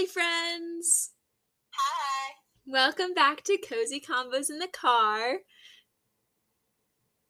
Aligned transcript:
Hi, 0.00 0.06
friends. 0.06 1.10
Hi. 1.72 2.32
Welcome 2.66 3.12
back 3.12 3.44
to 3.44 3.58
Cozy 3.58 4.00
Convos 4.00 4.48
in 4.48 4.58
the 4.58 4.66
Car. 4.66 5.40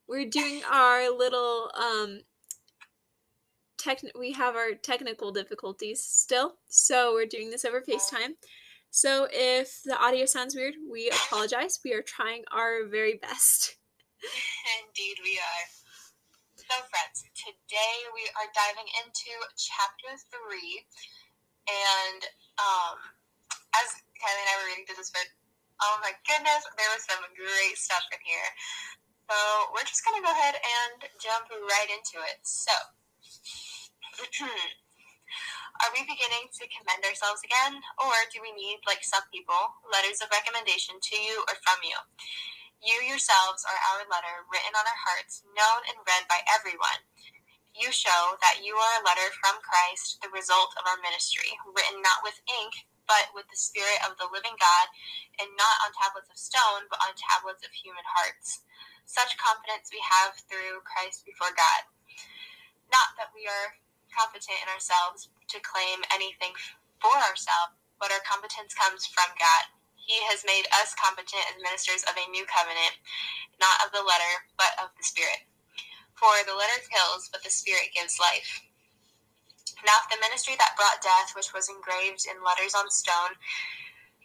We're 0.07 0.31
doing 0.31 0.63
our 0.71 1.11
little 1.11 1.73
um 1.75 2.21
tech 3.77 4.03
we 4.17 4.31
have 4.35 4.55
our 4.55 4.75
technical 4.81 5.33
difficulties 5.33 6.01
still. 6.05 6.59
So 6.69 7.13
we're 7.13 7.27
doing 7.27 7.51
this 7.51 7.65
over 7.65 7.81
FaceTime. 7.81 8.39
So 8.93 9.27
if 9.33 9.81
the 9.85 9.99
audio 9.99 10.25
sounds 10.25 10.55
weird, 10.55 10.75
we 10.89 11.11
apologize. 11.11 11.81
We 11.85 11.93
are 11.93 12.03
trying 12.03 12.45
our 12.53 12.87
very 12.87 13.19
best. 13.21 13.79
Indeed, 14.79 15.17
we 15.25 15.39
are. 15.39 15.67
So, 16.55 16.87
friends, 16.87 17.25
today 17.35 17.97
we 18.15 18.31
are 18.39 18.47
diving 18.55 18.87
into 19.03 19.35
chapter 19.59 20.15
three, 20.31 20.87
and 21.67 22.23
um, 22.61 22.97
as 23.81 23.89
Kylie 24.21 24.41
and 24.45 24.51
I 24.53 24.55
were 24.61 24.69
reading 24.69 24.85
through 24.85 25.01
this 25.01 25.13
book, 25.13 25.29
oh 25.81 25.97
my 26.05 26.13
goodness, 26.29 26.63
there 26.77 26.91
was 26.93 27.05
some 27.09 27.25
great 27.33 27.77
stuff 27.81 28.05
in 28.13 28.21
here. 28.21 28.51
So 29.31 29.37
we're 29.73 29.87
just 29.87 30.05
gonna 30.05 30.21
go 30.21 30.33
ahead 30.33 30.59
and 30.59 31.07
jump 31.23 31.49
right 31.49 31.91
into 31.91 32.19
it. 32.27 32.43
So, 32.43 32.75
are 35.81 35.93
we 35.95 36.03
beginning 36.05 36.51
to 36.51 36.67
commend 36.69 37.07
ourselves 37.07 37.41
again, 37.47 37.79
or 38.03 38.13
do 38.35 38.43
we 38.43 38.51
need, 38.53 38.83
like 38.85 39.07
some 39.07 39.23
people, 39.31 39.57
letters 39.87 40.21
of 40.21 40.29
recommendation 40.35 40.99
to 40.99 41.15
you 41.17 41.47
or 41.47 41.55
from 41.63 41.79
you? 41.87 41.95
You 42.83 43.07
yourselves 43.07 43.63
are 43.69 43.81
our 43.93 44.03
letter 44.09 44.45
written 44.51 44.73
on 44.73 44.85
our 44.89 45.01
hearts, 45.05 45.45
known 45.53 45.85
and 45.89 46.01
read 46.09 46.27
by 46.27 46.43
everyone. 46.49 47.05
You 47.77 47.95
show 47.95 48.37
that 48.43 48.61
you 48.67 48.75
are 48.75 48.95
a 48.99 49.07
letter 49.07 49.31
from 49.39 49.63
Christ, 49.63 50.19
the 50.21 50.33
result 50.35 50.75
of 50.77 50.87
our 50.91 50.99
ministry, 51.01 51.55
written 51.71 52.03
not 52.03 52.27
with 52.27 52.43
ink, 52.51 52.87
but 53.07 53.31
with 53.35 53.47
the 53.51 53.59
Spirit 53.59 54.03
of 54.07 54.19
the 54.19 54.31
living 54.31 54.55
God, 54.59 54.87
and 55.43 55.51
not 55.55 55.83
on 55.87 55.95
tablets 55.95 56.31
of 56.31 56.39
stone, 56.39 56.87
but 56.91 57.03
on 57.03 57.15
tablets 57.15 57.63
of 57.67 57.75
human 57.75 58.05
hearts. 58.07 58.63
Such 59.07 59.39
confidence 59.39 59.91
we 59.91 60.03
have 60.03 60.39
through 60.47 60.83
Christ 60.87 61.27
before 61.27 61.55
God. 61.55 61.83
Not 62.91 63.15
that 63.19 63.35
we 63.35 63.47
are 63.47 63.79
competent 64.15 64.59
in 64.63 64.71
ourselves 64.71 65.31
to 65.51 65.63
claim 65.63 66.03
anything 66.15 66.55
for 67.03 67.15
ourselves, 67.27 67.75
but 67.99 68.15
our 68.15 68.23
competence 68.27 68.75
comes 68.75 69.07
from 69.11 69.31
God. 69.39 69.65
He 69.95 70.19
has 70.31 70.47
made 70.47 70.67
us 70.83 70.95
competent 70.99 71.43
as 71.51 71.63
ministers 71.63 72.07
of 72.07 72.19
a 72.19 72.31
new 72.31 72.47
covenant, 72.47 72.99
not 73.59 73.83
of 73.87 73.95
the 73.95 74.03
letter, 74.03 74.35
but 74.59 74.75
of 74.83 74.91
the 74.99 75.07
Spirit. 75.07 75.50
For 76.21 76.37
the 76.45 76.53
letter 76.53 76.85
kills, 76.93 77.33
but 77.33 77.43
the 77.43 77.49
Spirit 77.49 77.97
gives 77.97 78.21
life. 78.21 78.61
Now, 79.89 79.97
if 80.05 80.13
the 80.13 80.21
ministry 80.21 80.53
that 80.61 80.77
brought 80.77 81.01
death, 81.01 81.33
which 81.33 81.57
was 81.57 81.73
engraved 81.73 82.29
in 82.29 82.45
letters 82.45 82.77
on 82.77 82.93
stone, 82.93 83.33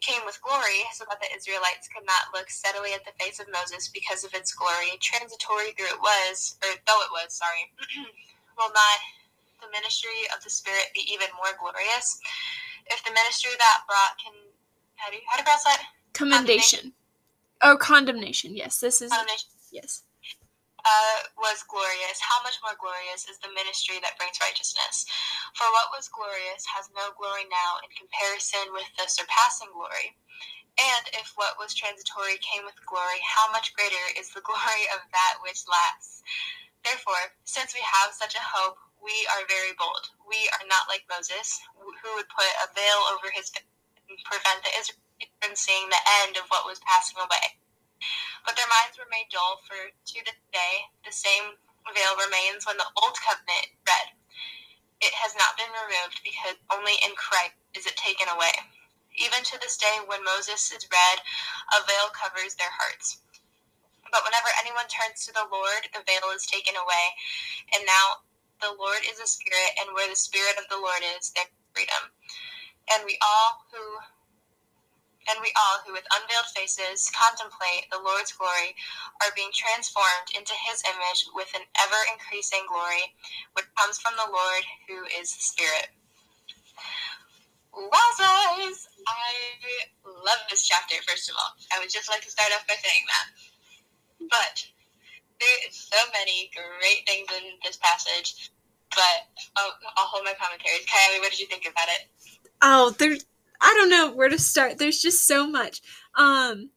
came 0.04 0.20
with 0.28 0.44
glory, 0.44 0.84
so 0.92 1.08
that 1.08 1.24
the 1.24 1.32
Israelites 1.32 1.88
could 1.88 2.04
not 2.04 2.36
look 2.36 2.52
steadily 2.52 2.92
at 2.92 3.08
the 3.08 3.16
face 3.16 3.40
of 3.40 3.48
Moses 3.48 3.88
because 3.88 4.28
of 4.28 4.36
its 4.36 4.52
glory, 4.52 5.00
transitory 5.00 5.72
though 5.80 5.88
it 5.88 6.04
was, 6.04 6.60
or 6.60 6.76
though 6.84 7.02
it 7.08 7.12
was, 7.16 7.40
sorry, 7.40 7.72
will 8.60 8.76
not 8.76 9.00
the 9.64 9.72
ministry 9.72 10.28
of 10.36 10.44
the 10.44 10.52
Spirit 10.52 10.92
be 10.94 11.08
even 11.08 11.32
more 11.40 11.56
glorious? 11.56 12.20
If 12.92 13.00
the 13.08 13.16
ministry 13.16 13.56
that 13.58 13.88
brought 13.88 14.20
can 14.20 14.36
how 15.00 15.10
do 15.10 15.16
you 15.18 15.24
how 15.28 15.38
do 15.38 15.42
you 15.42 15.46
pronounce 15.48 15.64
that? 15.64 15.82
Commendation. 16.14 16.94
Oh, 17.64 17.78
condemnation. 17.78 18.56
Yes, 18.56 18.80
this 18.80 19.02
is 19.02 19.12
Condemnation. 19.12 19.50
yes. 19.72 20.04
Uh, 20.86 21.18
was 21.42 21.66
glorious, 21.66 22.22
how 22.22 22.40
much 22.46 22.62
more 22.62 22.78
glorious 22.78 23.26
is 23.26 23.42
the 23.42 23.52
ministry 23.52 23.98
that 24.06 24.18
brings 24.22 24.38
righteousness? 24.40 25.10
For 25.58 25.66
what 25.74 25.90
was 25.92 26.14
glorious 26.14 26.64
has 26.78 26.94
no 26.94 27.12
glory 27.18 27.50
now 27.50 27.82
in 27.82 27.90
comparison 27.98 28.70
with 28.72 28.88
the 28.96 29.10
surpassing 29.10 29.74
glory. 29.74 30.14
And 30.78 31.06
if 31.18 31.34
what 31.36 31.58
was 31.58 31.74
transitory 31.74 32.38
came 32.44 32.68
with 32.68 32.78
glory, 32.86 33.20
how 33.24 33.50
much 33.52 33.74
greater 33.74 34.06
is 34.20 34.30
the 34.32 34.46
glory 34.48 34.86
of 34.94 35.02
that 35.12 35.42
which 35.42 35.66
lasts? 35.66 36.22
Therefore, 36.86 37.34
since 37.46 37.74
we 37.74 37.82
have 37.82 38.14
such 38.14 38.36
a 38.36 38.44
hope, 38.44 38.78
we 39.02 39.14
are 39.34 39.50
very 39.50 39.74
bold. 39.78 40.10
We 40.30 40.50
are 40.62 40.68
not 40.70 40.90
like 40.90 41.10
Moses, 41.10 41.62
who 41.78 42.10
would 42.16 42.30
put 42.30 42.52
a 42.62 42.74
veil 42.74 43.02
over 43.14 43.34
his 43.34 43.50
face 43.50 43.66
and 44.10 44.18
prevent 44.26 44.62
the 44.62 44.74
Israelites 44.78 45.34
from 45.42 45.56
seeing 45.56 45.90
the 45.90 46.06
end 46.26 46.38
of 46.38 46.46
what 46.50 46.66
was 46.66 46.82
passing 46.86 47.18
away. 47.18 47.58
But 48.46 48.56
their 48.56 48.70
minds 48.70 48.98
were 48.98 49.10
made 49.10 49.28
dull, 49.34 49.62
for 49.66 49.78
to 49.78 50.18
this 50.22 50.40
day 50.54 50.74
the 51.04 51.12
same 51.12 51.58
veil 51.94 52.14
remains 52.18 52.66
when 52.66 52.78
the 52.78 52.90
old 53.02 53.18
covenant 53.18 53.74
read. 53.86 54.08
It 55.02 55.14
has 55.18 55.36
not 55.36 55.58
been 55.58 55.70
removed 55.74 56.22
because 56.24 56.58
only 56.72 56.98
in 57.04 57.14
Christ 57.18 57.58
is 57.74 57.86
it 57.86 57.98
taken 57.98 58.30
away. 58.30 58.54
Even 59.18 59.44
to 59.44 59.60
this 59.60 59.78
day, 59.78 60.02
when 60.08 60.24
Moses 60.24 60.72
is 60.72 60.88
read, 60.92 61.18
a 61.76 61.86
veil 61.88 62.10
covers 62.12 62.56
their 62.56 62.72
hearts. 62.72 63.20
But 64.12 64.24
whenever 64.24 64.48
anyone 64.60 64.88
turns 64.88 65.26
to 65.26 65.34
the 65.34 65.48
Lord, 65.52 65.88
the 65.92 66.04
veil 66.06 66.32
is 66.36 66.46
taken 66.48 66.76
away. 66.76 67.06
And 67.76 67.84
now 67.86 68.24
the 68.62 68.76
Lord 68.78 69.04
is 69.08 69.20
a 69.20 69.28
spirit, 69.28 69.76
and 69.80 69.94
where 69.96 70.10
the 70.10 70.16
spirit 70.20 70.56
of 70.60 70.68
the 70.70 70.80
Lord 70.80 71.04
is, 71.18 71.32
there 71.32 71.48
is 71.48 71.64
freedom. 71.74 72.12
And 72.92 73.04
we 73.04 73.18
all 73.22 73.66
who 73.72 73.84
and 75.30 75.42
we 75.42 75.50
all 75.58 75.82
who 75.86 75.94
with 75.94 76.06
unveiled 76.14 76.50
faces 76.54 77.10
contemplate 77.14 77.90
the 77.90 78.02
Lord's 78.02 78.34
glory 78.34 78.78
are 79.22 79.34
being 79.36 79.50
transformed 79.54 80.30
into 80.38 80.54
his 80.70 80.84
image 80.86 81.26
with 81.34 81.50
an 81.58 81.66
ever 81.82 82.02
increasing 82.14 82.66
glory 82.70 83.14
which 83.54 83.66
comes 83.78 83.98
from 83.98 84.14
the 84.18 84.30
Lord 84.30 84.64
who 84.88 85.06
is 85.18 85.34
the 85.34 85.44
Spirit. 85.44 85.90
Wowzers! 87.76 88.88
I 89.08 89.34
love 90.06 90.42
this 90.50 90.66
chapter, 90.66 90.96
first 91.08 91.30
of 91.30 91.36
all. 91.36 91.52
I 91.76 91.80
would 91.80 91.92
just 91.92 92.10
like 92.10 92.22
to 92.22 92.32
start 92.32 92.52
off 92.56 92.66
by 92.68 92.76
saying 92.80 93.06
that. 93.10 93.28
But 94.32 94.56
there 95.40 95.60
is 95.68 95.76
so 95.76 96.00
many 96.14 96.50
great 96.56 97.04
things 97.06 97.28
in 97.36 97.60
this 97.64 97.78
passage. 97.78 98.52
But 98.92 99.28
I'll, 99.58 99.76
I'll 99.98 100.08
hold 100.08 100.24
my 100.24 100.34
commentaries. 100.40 100.86
Kylie, 100.88 101.20
what 101.20 101.32
did 101.32 101.40
you 101.40 101.48
think 101.48 101.68
about 101.70 101.90
it? 101.90 102.08
Oh, 102.62 102.96
there's 102.98 103.26
I 103.62 103.74
don't 103.76 103.90
know 103.90 104.14
where 104.14 104.30
to 104.30 104.40
start. 104.40 104.78
There's 104.78 105.02
just 105.02 105.28
so 105.28 105.48
much. 105.48 105.82
Um 106.16 106.70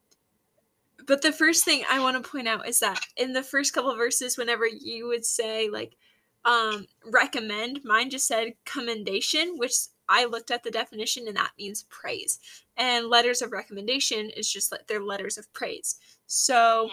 but 1.07 1.23
the 1.23 1.33
first 1.33 1.65
thing 1.65 1.85
I 1.91 2.01
want 2.01 2.23
to 2.23 2.31
point 2.31 2.49
out 2.49 2.69
is 2.69 2.81
that 2.81 3.01
in 3.17 3.33
the 3.33 3.43
first 3.43 3.73
couple 3.73 3.95
verses 3.97 4.37
whenever 4.37 4.67
you 4.67 5.07
would 5.09 5.25
say 5.25 5.69
like 5.71 5.97
um 6.45 6.87
recommend, 7.05 7.81
mine 7.85 8.11
just 8.11 8.27
said 8.27 8.55
commendation, 8.65 9.55
which 9.57 9.75
I 10.09 10.25
looked 10.25 10.51
at 10.51 10.63
the 10.63 10.71
definition 10.71 11.29
and 11.29 11.37
that 11.37 11.53
means 11.59 11.85
praise. 11.91 12.39
And 12.77 13.07
letters 13.09 13.43
of 13.43 13.53
recommendation 13.53 14.31
is 14.31 14.51
just 14.51 14.73
like 14.73 14.87
they're 14.87 15.03
letters 15.03 15.39
of 15.39 15.53
praise. 15.53 15.97
So 16.27 16.91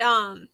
um 0.00 0.48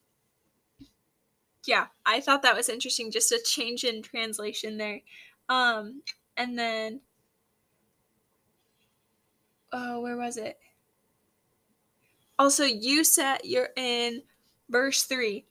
yeah, 1.66 1.86
I 2.06 2.20
thought 2.20 2.42
that 2.42 2.56
was 2.56 2.68
interesting 2.68 3.10
just 3.10 3.32
a 3.32 3.40
change 3.44 3.84
in 3.84 4.02
translation 4.02 4.76
there. 4.78 5.00
Um 5.48 6.02
and 6.36 6.58
then 6.58 7.00
oh, 9.72 10.00
where 10.00 10.16
was 10.16 10.36
it? 10.36 10.58
Also, 12.38 12.64
you 12.64 13.04
said 13.04 13.38
you're 13.44 13.70
in 13.76 14.22
verse 14.68 15.02
3. 15.04 15.44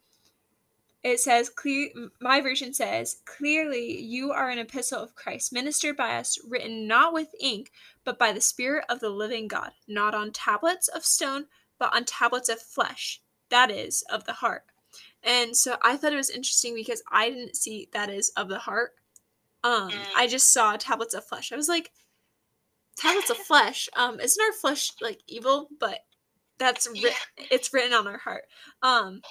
It 1.01 1.19
says, 1.19 1.47
clear, 1.47 1.89
my 2.19 2.41
version 2.41 2.73
says, 2.73 3.21
clearly 3.25 4.01
you 4.01 4.31
are 4.31 4.49
an 4.49 4.59
epistle 4.59 5.01
of 5.01 5.15
Christ, 5.15 5.53
ministered 5.53 5.95
by 5.95 6.17
us, 6.17 6.37
written 6.45 6.87
not 6.87 7.13
with 7.13 7.33
ink, 7.39 7.71
but 8.03 8.19
by 8.19 8.33
the 8.33 8.41
Spirit 8.41 8.83
of 8.89 8.99
the 8.99 9.09
living 9.09 9.47
God, 9.47 9.71
not 9.87 10.13
on 10.13 10.31
tablets 10.31 10.89
of 10.89 11.05
stone, 11.05 11.45
but 11.77 11.95
on 11.95 12.03
tablets 12.03 12.49
of 12.49 12.59
flesh, 12.59 13.21
that 13.49 13.71
is, 13.71 14.03
of 14.11 14.25
the 14.25 14.33
heart. 14.33 14.63
And 15.23 15.55
so 15.55 15.77
I 15.81 15.95
thought 15.95 16.13
it 16.13 16.17
was 16.17 16.29
interesting 16.29 16.75
because 16.75 17.01
I 17.11 17.29
didn't 17.29 17.55
see 17.55 17.87
that 17.93 18.09
is 18.09 18.29
of 18.35 18.49
the 18.49 18.59
heart. 18.59 18.91
Um, 19.63 19.91
I 20.17 20.27
just 20.27 20.53
saw 20.53 20.75
tablets 20.75 21.13
of 21.13 21.25
flesh. 21.25 21.51
I 21.51 21.55
was 21.55 21.69
like, 21.69 21.91
tablets 22.99 23.29
of 23.29 23.37
flesh. 23.37 23.89
Um, 23.95 24.19
isn't 24.19 24.43
our 24.43 24.53
flesh 24.53 24.91
like 25.01 25.19
evil? 25.27 25.69
But 25.79 25.99
that's 26.57 26.87
writ- 26.87 27.13
Yeah. 27.37 27.45
it's 27.51 27.73
written 27.73 27.93
on 27.93 28.07
our 28.07 28.17
heart. 28.17 28.43
Um, 28.81 29.21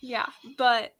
yeah, 0.00 0.26
but 0.58 0.94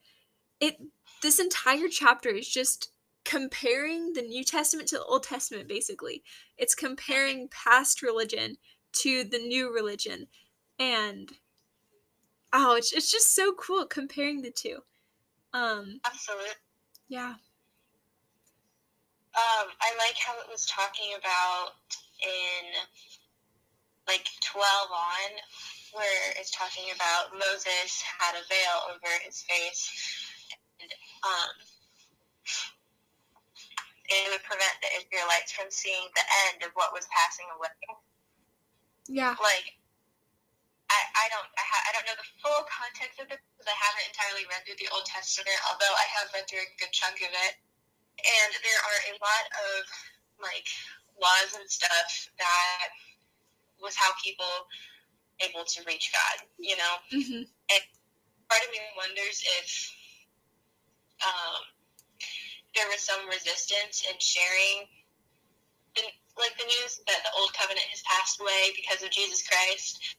it 0.61 0.77
this 1.23 1.39
entire 1.39 1.89
chapter 1.89 2.29
is 2.29 2.49
just 2.49 2.91
comparing 3.25 4.13
the 4.13 4.23
New 4.23 4.45
Testament 4.45 4.89
to 4.91 4.97
the 4.97 5.05
Old 5.05 5.23
Testament. 5.25 5.69
Basically, 5.69 6.23
it's 6.57 6.75
comparing 6.75 7.49
past 7.49 8.03
religion 8.03 8.57
to 8.93 9.25
the 9.25 9.39
new 9.39 9.73
religion, 9.73 10.29
and 10.79 11.33
oh, 12.53 12.77
it's 12.77 12.93
it's 12.93 13.11
just 13.11 13.35
so 13.35 13.53
cool 13.53 13.87
comparing 13.87 14.43
the 14.43 14.51
two. 14.51 14.79
Um, 15.53 16.01
Absolutely. 16.05 16.47
yeah, 17.09 17.35
Um, 19.37 19.69
I 19.85 19.93
like 20.01 20.17
how 20.17 20.33
it 20.41 20.49
was 20.49 20.65
talking 20.65 21.13
about 21.13 21.77
in 22.25 22.65
like 24.09 24.25
12 24.41 24.65
on, 24.89 25.31
where 25.93 26.33
it's 26.41 26.51
talking 26.51 26.89
about 26.95 27.37
Moses 27.37 28.01
had 28.01 28.33
a 28.33 28.45
veil 28.49 28.97
over 28.97 29.13
his 29.29 29.45
face. 29.45 29.93
And, 30.81 30.89
um, 31.21 31.53
it 34.09 34.31
would 34.31 34.45
prevent 34.47 34.77
the 34.81 34.91
Israelites 35.03 35.51
from 35.51 35.67
seeing 35.69 36.07
the 36.15 36.27
end 36.49 36.63
of 36.63 36.71
what 36.79 36.95
was 36.95 37.05
passing 37.11 37.47
away. 37.59 37.75
Yeah. 39.11 39.35
Like, 39.43 39.75
I, 40.87 41.01
I 41.19 41.27
don't 41.35 41.51
I, 41.59 41.65
ha- 41.67 41.85
I 41.87 41.91
don't 41.95 42.07
know 42.07 42.15
the 42.15 42.31
full 42.39 42.63
context 42.71 43.19
of 43.19 43.27
it 43.31 43.43
because 43.43 43.67
I 43.67 43.75
haven't 43.75 44.07
entirely 44.07 44.47
read 44.47 44.63
through 44.63 44.79
the 44.79 44.91
Old 44.95 45.07
Testament, 45.07 45.59
although 45.67 45.91
I 45.91 46.07
have 46.23 46.31
read 46.31 46.47
through 46.47 46.63
a 46.63 46.71
good 46.79 46.95
chunk 46.95 47.19
of 47.27 47.33
it. 47.35 47.55
And 48.23 48.51
there 48.65 48.81
are 48.81 49.01
a 49.11 49.15
lot 49.21 49.45
of 49.53 49.81
like 50.41 50.69
laws 51.21 51.57
and 51.57 51.69
stuff 51.69 52.29
that 52.39 52.89
was 53.81 53.97
how 53.97 54.13
people 54.23 54.69
able 55.41 55.65
to 55.65 55.85
reach 55.85 56.13
God, 56.13 56.49
you 56.57 56.77
know. 56.77 56.95
Mm-hmm. 57.13 57.45
And 57.45 57.83
part 58.49 58.63
of 58.65 58.71
me 58.73 58.81
wonders 58.97 59.45
if 59.61 59.69
um, 61.25 61.61
there 62.75 62.89
was 62.89 63.01
some 63.01 63.29
resistance 63.29 64.05
in 64.09 64.17
sharing 64.21 64.89
the, 65.97 66.05
like 66.37 66.57
the 66.57 66.69
news 66.69 67.01
that 67.09 67.25
the 67.25 67.33
old 67.41 67.53
covenant 67.53 67.85
has 67.89 68.05
passed 68.05 68.41
away 68.41 68.73
because 68.77 69.03
of 69.03 69.11
Jesus 69.11 69.45
Christ 69.45 70.17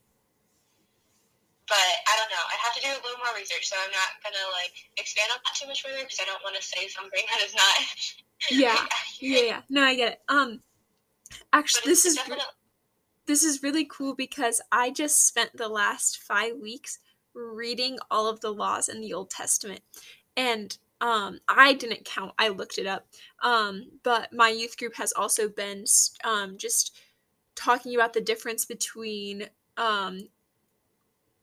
but 1.67 1.87
I 2.07 2.13
don't 2.15 2.31
know. 2.31 2.43
I'd 2.47 2.63
have 2.63 2.75
to 2.75 2.81
do 2.81 2.89
a 2.91 3.01
little 3.03 3.19
more 3.19 3.35
research, 3.35 3.67
so 3.67 3.75
I'm 3.75 3.91
not 3.91 4.19
gonna 4.23 4.47
like 4.55 4.73
expand 4.97 5.31
on 5.31 5.39
that 5.43 5.55
too 5.55 5.67
much 5.67 5.83
further 5.83 6.03
because 6.03 6.19
I 6.21 6.25
don't 6.25 6.43
want 6.43 6.55
to 6.55 6.63
say 6.63 6.87
something 6.87 7.23
that 7.31 7.43
is 7.43 7.55
not. 7.55 7.77
Yeah, 8.51 8.77
yeah, 9.19 9.41
yeah. 9.41 9.61
No, 9.67 9.81
I 9.81 9.95
get 9.95 10.11
it. 10.11 10.19
Um, 10.29 10.61
actually, 11.53 11.89
this 11.89 12.05
is 12.05 12.15
definitely 12.17 12.43
this 13.25 13.43
is 13.43 13.63
really 13.63 13.85
cool 13.85 14.13
because 14.13 14.61
I 14.71 14.91
just 14.91 15.27
spent 15.27 15.57
the 15.57 15.67
last 15.67 16.19
five 16.19 16.53
weeks 16.61 16.99
reading 17.33 17.97
all 18.11 18.27
of 18.27 18.39
the 18.41 18.51
laws 18.51 18.89
in 18.89 19.01
the 19.01 19.13
Old 19.13 19.31
Testament, 19.31 19.81
and 20.35 20.77
um, 21.01 21.39
I 21.47 21.73
didn't 21.73 22.05
count. 22.05 22.33
I 22.37 22.49
looked 22.49 22.77
it 22.77 22.87
up. 22.87 23.07
Um, 23.43 23.89
but 24.03 24.31
my 24.33 24.49
youth 24.49 24.77
group 24.77 24.95
has 24.95 25.11
also 25.13 25.49
been 25.49 25.85
um 26.23 26.57
just 26.57 26.95
talking 27.55 27.95
about 27.95 28.13
the 28.13 28.21
difference 28.21 28.65
between 28.65 29.47
um 29.77 30.27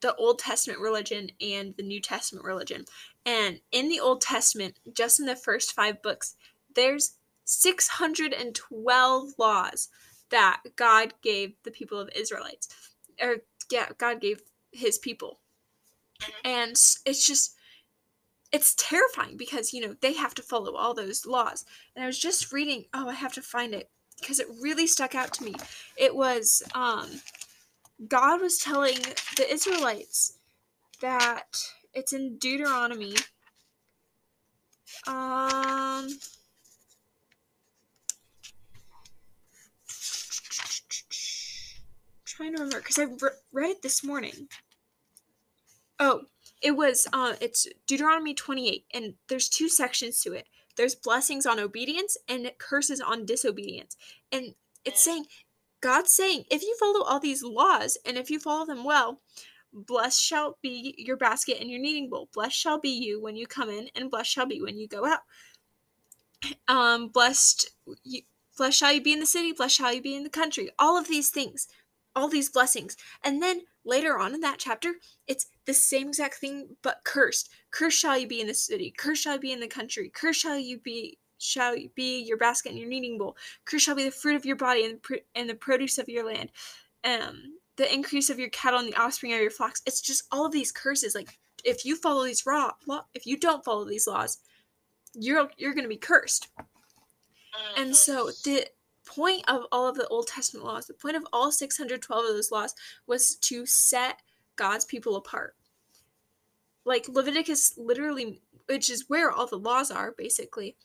the 0.04 0.14
Old 0.16 0.38
Testament 0.38 0.80
religion 0.80 1.30
and 1.40 1.74
the 1.78 1.82
New 1.82 1.98
Testament 1.98 2.44
religion. 2.44 2.84
And 3.24 3.60
in 3.72 3.88
the 3.88 4.00
Old 4.00 4.20
Testament, 4.20 4.78
just 4.92 5.18
in 5.18 5.24
the 5.24 5.34
first 5.34 5.72
five 5.72 6.02
books, 6.02 6.36
there's 6.74 7.14
612 7.46 9.30
laws 9.38 9.88
that 10.28 10.60
God 10.76 11.14
gave 11.22 11.54
the 11.62 11.70
people 11.70 11.98
of 11.98 12.10
Israelites. 12.14 12.68
Or, 13.18 13.36
yeah, 13.70 13.88
God 13.96 14.20
gave 14.20 14.42
his 14.72 14.98
people. 14.98 15.40
And 16.44 16.72
it's 16.72 17.26
just, 17.26 17.54
it's 18.52 18.74
terrifying 18.74 19.38
because, 19.38 19.72
you 19.72 19.80
know, 19.80 19.96
they 20.02 20.12
have 20.12 20.34
to 20.34 20.42
follow 20.42 20.74
all 20.74 20.92
those 20.92 21.24
laws. 21.24 21.64
And 21.96 22.04
I 22.04 22.06
was 22.06 22.18
just 22.18 22.52
reading, 22.52 22.84
oh, 22.92 23.08
I 23.08 23.14
have 23.14 23.32
to 23.32 23.42
find 23.42 23.72
it 23.72 23.88
because 24.20 24.38
it 24.38 24.48
really 24.60 24.86
stuck 24.86 25.14
out 25.14 25.32
to 25.32 25.44
me. 25.44 25.54
It 25.96 26.14
was, 26.14 26.62
um, 26.74 27.08
God 28.08 28.40
was 28.40 28.58
telling 28.58 28.98
the 29.36 29.46
Israelites 29.50 30.38
that 31.00 31.44
it's 31.92 32.12
in 32.12 32.38
Deuteronomy. 32.38 33.14
Um, 35.06 36.08
trying 42.24 42.54
to 42.56 42.62
remember 42.62 42.78
because 42.78 42.98
I 42.98 43.04
re- 43.04 43.30
read 43.52 43.70
it 43.70 43.82
this 43.82 44.02
morning. 44.02 44.48
Oh, 46.00 46.22
it 46.62 46.72
was 46.72 47.06
uh, 47.12 47.34
it's 47.40 47.66
Deuteronomy 47.86 48.34
28, 48.34 48.86
and 48.92 49.14
there's 49.28 49.48
two 49.48 49.68
sections 49.68 50.20
to 50.22 50.32
it. 50.32 50.48
There's 50.76 50.94
blessings 50.94 51.46
on 51.46 51.60
obedience 51.60 52.16
and 52.28 52.50
curses 52.58 53.00
on 53.00 53.26
disobedience, 53.26 53.96
and 54.32 54.54
it's 54.84 55.02
saying 55.02 55.26
God's 55.84 56.12
saying, 56.12 56.44
if 56.50 56.62
you 56.62 56.74
follow 56.80 57.04
all 57.04 57.20
these 57.20 57.42
laws 57.42 57.98
and 58.06 58.16
if 58.16 58.30
you 58.30 58.38
follow 58.38 58.64
them 58.64 58.84
well, 58.84 59.20
blessed 59.70 60.18
shall 60.18 60.56
be 60.62 60.94
your 60.96 61.18
basket 61.18 61.58
and 61.60 61.70
your 61.70 61.78
kneading 61.78 62.08
bowl. 62.08 62.30
Blessed 62.32 62.56
shall 62.56 62.80
be 62.80 62.88
you 62.88 63.20
when 63.20 63.36
you 63.36 63.46
come 63.46 63.68
in, 63.68 63.90
and 63.94 64.10
blessed 64.10 64.30
shall 64.30 64.46
be 64.46 64.62
when 64.62 64.78
you 64.78 64.88
go 64.88 65.04
out. 65.04 65.20
Um, 66.68 67.08
blessed, 67.08 67.70
you, 68.02 68.22
blessed 68.56 68.78
shall 68.78 68.94
you 68.94 69.02
be 69.02 69.12
in 69.12 69.20
the 69.20 69.26
city. 69.26 69.52
Blessed 69.52 69.76
shall 69.76 69.92
you 69.92 70.00
be 70.00 70.16
in 70.16 70.22
the 70.22 70.30
country. 70.30 70.70
All 70.78 70.96
of 70.98 71.06
these 71.06 71.28
things, 71.28 71.68
all 72.16 72.28
these 72.28 72.48
blessings, 72.48 72.96
and 73.22 73.42
then 73.42 73.62
later 73.84 74.18
on 74.18 74.34
in 74.34 74.40
that 74.40 74.58
chapter, 74.58 74.94
it's 75.26 75.48
the 75.66 75.74
same 75.74 76.08
exact 76.08 76.36
thing 76.36 76.76
but 76.82 77.00
cursed. 77.04 77.50
Cursed 77.70 77.98
shall 77.98 78.16
you 78.16 78.26
be 78.26 78.40
in 78.40 78.46
the 78.46 78.54
city. 78.54 78.90
Cursed 78.96 79.22
shall 79.22 79.34
you 79.34 79.40
be 79.40 79.52
in 79.52 79.60
the 79.60 79.68
country. 79.68 80.10
Cursed 80.14 80.40
shall 80.40 80.58
you 80.58 80.78
be 80.78 81.18
shall 81.44 81.76
be 81.94 82.22
your 82.22 82.36
basket 82.36 82.70
and 82.70 82.78
your 82.78 82.88
kneading 82.88 83.18
bowl. 83.18 83.36
Cursed 83.64 83.84
shall 83.84 83.94
be 83.94 84.04
the 84.04 84.10
fruit 84.10 84.36
of 84.36 84.44
your 84.44 84.56
body 84.56 84.84
and 84.84 84.94
the, 84.94 84.98
pr- 84.98 85.14
and 85.34 85.48
the 85.48 85.54
produce 85.54 85.98
of 85.98 86.08
your 86.08 86.26
land. 86.26 86.50
Um, 87.04 87.58
the 87.76 87.92
increase 87.92 88.30
of 88.30 88.38
your 88.38 88.50
cattle 88.50 88.80
and 88.80 88.88
the 88.88 89.00
offspring 89.00 89.34
of 89.34 89.40
your 89.40 89.50
flocks. 89.50 89.82
It's 89.86 90.00
just 90.00 90.24
all 90.30 90.46
of 90.46 90.52
these 90.52 90.72
curses. 90.72 91.14
Like 91.14 91.38
if 91.64 91.84
you 91.84 91.96
follow 91.96 92.24
these 92.24 92.46
raw, 92.46 92.72
law, 92.86 93.04
if 93.14 93.26
you 93.26 93.36
don't 93.36 93.64
follow 93.64 93.84
these 93.84 94.06
laws, 94.06 94.38
you're 95.14 95.48
you're 95.56 95.74
going 95.74 95.84
to 95.84 95.88
be 95.88 95.96
cursed. 95.96 96.48
And 97.76 97.94
so 97.94 98.30
the 98.44 98.66
point 99.04 99.44
of 99.48 99.62
all 99.70 99.86
of 99.86 99.96
the 99.96 100.08
Old 100.08 100.26
Testament 100.26 100.66
laws, 100.66 100.86
the 100.86 100.94
point 100.94 101.16
of 101.16 101.26
all 101.32 101.52
612 101.52 102.24
of 102.24 102.34
those 102.34 102.50
laws 102.50 102.74
was 103.06 103.36
to 103.36 103.66
set 103.66 104.20
God's 104.56 104.84
people 104.84 105.16
apart. 105.16 105.54
Like 106.84 107.08
Leviticus 107.08 107.74
literally 107.76 108.40
which 108.66 108.90
is 108.90 109.08
where 109.08 109.30
all 109.30 109.46
the 109.46 109.58
laws 109.58 109.90
are 109.90 110.14
basically 110.16 110.76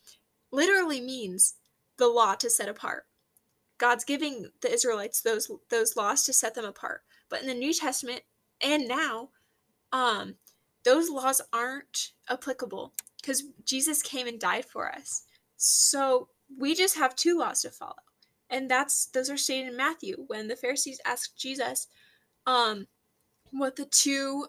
literally 0.52 1.02
means 1.02 1.56
the 1.98 2.08
law 2.08 2.36
to 2.36 2.50
set 2.50 2.70
apart. 2.70 3.06
God's 3.78 4.04
giving 4.04 4.52
the 4.62 4.72
Israelites 4.72 5.22
those 5.22 5.50
those 5.70 5.96
laws 5.96 6.24
to 6.24 6.34
set 6.34 6.56
them 6.56 6.66
apart. 6.66 7.02
But 7.30 7.42
in 7.42 7.48
the 7.48 7.54
New 7.54 7.74
Testament 7.74 8.22
and 8.62 8.88
now, 8.88 9.30
um, 9.92 10.36
those 10.84 11.10
laws 11.10 11.42
aren't 11.54 12.12
applicable 12.30 12.94
because 13.22 13.44
Jesus 13.66 14.02
came 14.02 14.28
and 14.28 14.40
died 14.40 14.66
for 14.66 14.92
us. 14.92 15.24
So 15.58 16.30
we 16.58 16.76
just 16.76 16.98
have 16.98 17.16
two 17.16 17.38
laws 17.38 17.62
to 17.62 17.70
follow. 17.70 17.94
And 18.50 18.70
that's 18.70 19.06
those 19.08 19.30
are 19.30 19.38
stated 19.38 19.70
in 19.70 19.78
Matthew 19.78 20.26
when 20.28 20.48
the 20.48 20.56
Pharisees 20.56 21.02
asked 21.06 21.38
Jesus 21.38 21.88
um 22.46 22.88
what 23.52 23.76
the 23.76 23.86
two 23.86 24.48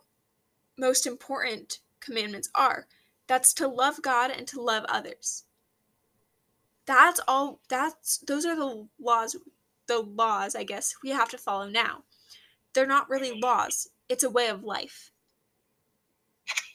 most 0.76 1.06
important 1.06 1.80
commandments 2.00 2.50
are. 2.54 2.86
That's 3.26 3.54
to 3.54 3.68
love 3.68 4.02
God 4.02 4.30
and 4.30 4.46
to 4.48 4.60
love 4.60 4.84
others 4.88 5.44
that's 6.90 7.20
all 7.28 7.60
that's 7.68 8.18
those 8.26 8.44
are 8.44 8.56
the 8.56 8.86
laws 8.98 9.36
the 9.86 10.00
laws 10.00 10.54
i 10.54 10.64
guess 10.64 10.94
we 11.02 11.10
have 11.10 11.28
to 11.28 11.38
follow 11.38 11.68
now. 11.68 12.02
They're 12.74 12.86
not 12.86 13.10
really 13.10 13.34
laws. 13.34 13.88
It's 14.08 14.22
a 14.22 14.30
way 14.30 14.48
of 14.48 14.62
life. 14.62 15.10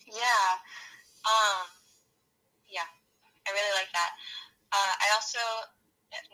Yeah. 0.07 0.47
Um, 1.23 1.65
yeah, 2.67 2.87
I 3.47 3.49
really 3.51 3.75
like 3.75 3.91
that. 3.95 4.11
Uh, 4.71 4.93
I 4.99 5.07
also 5.15 5.39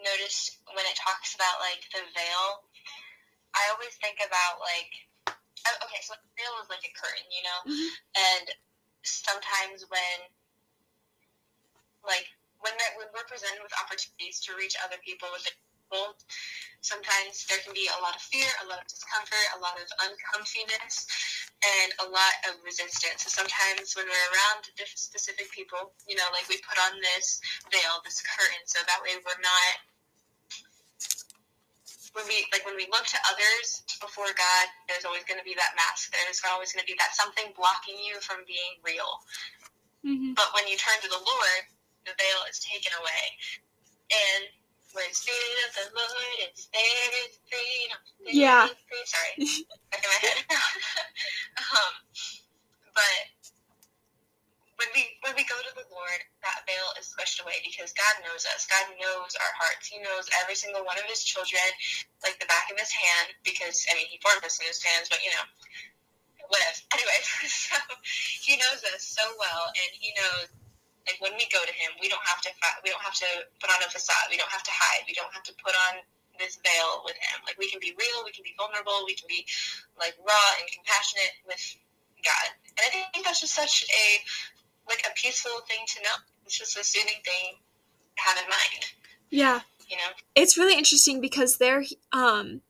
noticed 0.01 0.59
when 0.73 0.85
it 0.85 0.97
talks 0.97 1.35
about 1.35 1.61
like 1.61 1.85
the 1.93 2.01
veil, 2.13 2.65
I 3.53 3.69
always 3.73 3.93
think 4.01 4.17
about 4.19 4.59
like, 4.59 4.91
oh, 5.65 5.77
okay, 5.85 6.01
so 6.01 6.17
the 6.17 6.31
veil 6.35 6.57
is 6.61 6.69
like 6.69 6.83
a 6.83 6.93
curtain, 6.97 7.29
you 7.29 7.43
know, 7.45 7.59
and 8.17 8.45
sometimes 9.05 9.85
when 9.89 10.17
like 12.01 12.27
when 12.61 12.73
that 12.77 12.97
when 12.97 13.09
we're 13.13 13.27
presented 13.27 13.61
with 13.61 13.73
opportunities 13.77 14.41
to 14.45 14.57
reach 14.57 14.77
other 14.85 14.97
people 15.03 15.27
with 15.33 15.43
the 15.45 15.53
sometimes 16.81 17.45
there 17.45 17.59
can 17.61 17.75
be 17.75 17.85
a 17.91 17.99
lot 18.01 18.15
of 18.15 18.21
fear, 18.23 18.47
a 18.63 18.67
lot 18.71 18.81
of 18.81 18.87
discomfort, 18.87 19.47
a 19.53 19.59
lot 19.61 19.77
of 19.77 19.85
uncomfiness, 20.07 21.05
and 21.61 21.89
a 22.01 22.07
lot 22.09 22.33
of 22.49 22.57
resistance. 22.65 23.27
So 23.27 23.29
sometimes 23.29 23.93
when 23.93 24.07
we're 24.07 24.27
around 24.33 24.65
specific 24.95 25.51
people, 25.53 25.93
you 26.09 26.17
know, 26.17 26.25
like 26.33 26.47
we 26.49 26.57
put 26.65 26.79
on 26.89 26.97
this 27.13 27.37
veil, 27.69 28.01
this 28.01 28.23
curtain, 28.23 28.63
so 28.65 28.81
that 28.87 28.99
way 29.03 29.19
we're 29.21 29.43
not. 29.43 29.73
When 32.11 32.27
we 32.27 32.43
like 32.51 32.67
when 32.67 32.75
we 32.75 32.91
look 32.91 33.07
to 33.07 33.19
others 33.31 33.87
before 34.03 34.27
God, 34.35 34.65
there's 34.91 35.07
always 35.07 35.23
going 35.23 35.39
to 35.39 35.47
be 35.47 35.55
that 35.55 35.71
mask. 35.79 36.11
There's 36.11 36.43
always 36.43 36.75
going 36.75 36.83
to 36.83 36.89
be 36.89 36.97
that 36.99 37.15
something 37.15 37.55
blocking 37.55 37.95
you 38.03 38.19
from 38.19 38.43
being 38.43 38.83
real. 38.83 39.23
mm-hmm. 40.03 40.35
But 40.35 40.51
when 40.51 40.67
you 40.67 40.75
turn 40.75 40.99
to 41.07 41.07
the 41.07 41.23
Lord, 41.23 41.61
the 42.05 42.13
veil 42.17 42.41
is 42.49 42.59
taken 42.61 42.93
away. 42.99 43.25
And 44.11 44.43
when 44.93 45.09
Spirit 45.13 45.57
of 45.69 45.71
the 45.75 45.87
Lord 45.95 46.37
is, 46.51 46.67
there 46.73 47.11
is 47.27 47.39
freedom. 47.47 47.99
There 48.25 48.35
Yeah. 48.35 48.65
is 48.67 48.77
free- 48.89 49.05
Sorry, 49.07 49.33
back 49.91 50.03
in 50.03 50.09
my 50.09 50.19
head. 50.27 50.37
um, 51.75 51.93
but 52.93 53.23
when 54.77 54.89
we 54.95 55.05
when 55.21 55.35
we 55.37 55.45
go 55.45 55.57
to 55.61 55.73
the 55.77 55.85
Lord, 55.93 56.21
that 56.43 56.65
veil 56.67 56.89
is 56.99 57.13
pushed 57.17 57.41
away 57.41 57.61
because 57.63 57.93
God 57.93 58.15
knows 58.25 58.45
us. 58.55 58.65
God 58.67 58.89
knows 58.99 59.35
our 59.37 59.53
hearts. 59.59 59.87
He 59.87 59.99
knows 60.01 60.29
every 60.41 60.55
single 60.55 60.83
one 60.85 60.97
of 60.97 61.05
His 61.05 61.23
children, 61.23 61.63
like 62.23 62.39
the 62.39 62.47
back 62.49 62.71
of 62.71 62.79
His 62.79 62.91
hand. 62.91 63.33
Because 63.43 63.85
I 63.91 63.95
mean, 63.95 64.07
He 64.09 64.19
formed 64.23 64.43
us 64.45 64.59
in 64.59 64.67
His 64.67 64.81
hands, 64.83 65.09
but 65.09 65.23
you 65.23 65.31
know, 65.31 65.45
whatever. 66.49 66.79
Anyway, 66.95 67.19
so 67.47 67.77
He 68.41 68.57
knows 68.57 68.81
us 68.95 69.03
so 69.05 69.23
well, 69.39 69.69
and 69.75 69.91
He 69.97 70.13
knows 70.17 70.47
Like 71.09 71.17
when 71.19 71.33
we 71.33 71.49
go 71.49 71.61
to 71.61 71.73
Him, 71.73 71.97
we 71.97 72.07
don't 72.09 72.23
have 72.25 72.41
to 72.45 72.49
we 72.85 72.93
don't 72.93 73.01
have 73.01 73.17
to 73.17 73.29
put 73.57 73.69
on 73.73 73.79
a 73.81 73.89
facade. 73.89 74.29
We 74.29 74.37
don't 74.37 74.51
have 74.51 74.63
to 74.63 74.73
hide. 74.73 75.05
We 75.07 75.17
don't 75.17 75.31
have 75.33 75.43
to 75.49 75.53
put 75.57 75.73
on 75.89 76.05
this 76.37 76.61
veil 76.61 77.01
with 77.05 77.17
Him. 77.17 77.41
Like 77.45 77.57
we 77.57 77.69
can 77.69 77.81
be 77.81 77.93
real. 77.97 78.21
We 78.25 78.31
can 78.31 78.45
be 78.45 78.53
vulnerable. 78.57 79.05
We 79.05 79.17
can 79.17 79.25
be 79.25 79.45
like 79.97 80.13
raw 80.21 80.49
and 80.61 80.67
compassionate 80.69 81.41
with 81.45 81.61
God. 82.21 82.47
And 82.77 82.83
I 82.85 82.89
think 83.13 83.25
that's 83.25 83.41
just 83.41 83.57
such 83.57 83.85
a 83.89 84.05
like 84.87 85.01
a 85.05 85.13
peaceful 85.17 85.65
thing 85.67 85.85
to 85.97 85.97
know. 86.05 86.17
It's 86.45 86.57
just 86.57 86.77
a 86.77 86.83
soothing 86.83 87.21
thing 87.25 87.57
to 87.57 88.21
have 88.21 88.37
in 88.37 88.49
mind. 88.49 88.81
Yeah. 89.29 89.61
You 89.89 89.97
know, 89.97 90.11
it's 90.35 90.57
really 90.57 90.77
interesting 90.77 91.19
because 91.19 91.57
there, 91.57 91.83
um, 92.13 92.61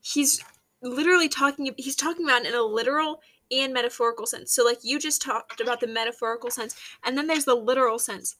he's 0.00 0.42
literally 0.82 1.28
talking. 1.28 1.72
He's 1.76 1.94
talking 1.94 2.24
about 2.24 2.44
in 2.44 2.54
a 2.54 2.62
literal 2.62 3.22
and 3.50 3.72
metaphorical 3.72 4.26
sense. 4.26 4.52
So, 4.52 4.64
like 4.64 4.78
you 4.82 4.98
just 4.98 5.22
talked 5.22 5.60
about 5.60 5.80
the 5.80 5.86
metaphorical 5.86 6.50
sense, 6.50 6.76
and 7.04 7.16
then 7.16 7.26
there's 7.26 7.44
the 7.44 7.54
literal 7.54 7.98
sense, 7.98 8.36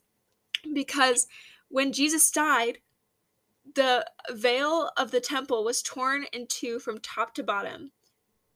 because 0.72 1.26
when 1.68 1.92
Jesus 1.92 2.30
died, 2.30 2.78
the 3.74 4.06
veil 4.30 4.90
of 4.96 5.10
the 5.10 5.20
temple 5.20 5.64
was 5.64 5.82
torn 5.82 6.24
in 6.32 6.46
two 6.46 6.78
from 6.78 6.98
top 6.98 7.34
to 7.34 7.42
bottom. 7.42 7.92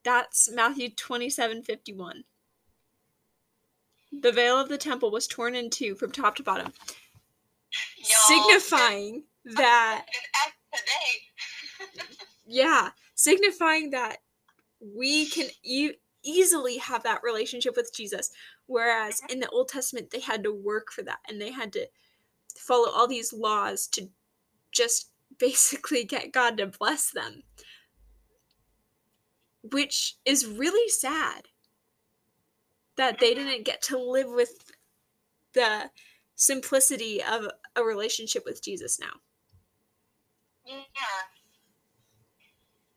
That's 0.02 0.50
Matthew 0.50 0.90
27 0.90 1.62
51. 1.62 2.24
The 4.20 4.32
veil 4.32 4.58
of 4.58 4.68
the 4.68 4.78
temple 4.78 5.10
was 5.10 5.26
torn 5.26 5.56
in 5.56 5.70
two 5.70 5.94
from 5.94 6.12
top 6.12 6.36
to 6.36 6.42
bottom, 6.42 6.72
signifying 8.02 9.24
that, 9.44 10.04
and 10.06 10.52
today. 11.90 12.14
yeah, 12.46 12.90
signifying 13.14 13.90
that 13.90 14.18
we 14.80 15.26
can 15.26 15.48
e- 15.62 15.94
easily 16.24 16.78
have 16.78 17.02
that 17.02 17.22
relationship 17.22 17.76
with 17.76 17.94
Jesus. 17.94 18.30
Whereas 18.66 19.20
in 19.28 19.40
the 19.40 19.48
Old 19.48 19.68
Testament, 19.68 20.10
they 20.10 20.20
had 20.20 20.42
to 20.44 20.52
work 20.52 20.90
for 20.90 21.02
that 21.02 21.20
and 21.28 21.40
they 21.40 21.50
had 21.50 21.72
to 21.74 21.86
follow 22.56 22.90
all 22.90 23.06
these 23.06 23.32
laws 23.32 23.86
to 23.88 24.08
just 24.72 25.10
basically 25.38 26.04
get 26.04 26.32
God 26.32 26.56
to 26.58 26.66
bless 26.66 27.10
them. 27.10 27.42
Which 29.62 30.16
is 30.24 30.46
really 30.46 30.88
sad 30.90 31.48
that 32.96 33.18
they 33.18 33.34
didn't 33.34 33.64
get 33.64 33.80
to 33.82 33.98
live 33.98 34.28
with 34.28 34.70
the 35.54 35.90
simplicity 36.34 37.22
of 37.22 37.48
a 37.74 37.82
relationship 37.82 38.44
with 38.44 38.62
Jesus 38.62 39.00
now. 39.00 39.20
Yeah. 40.66 40.84